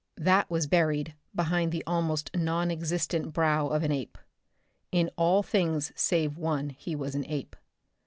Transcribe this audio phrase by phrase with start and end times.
[0.17, 4.17] That was buried behind the almost non existent brow of an ape.
[4.91, 7.55] In all things save one he was an ape.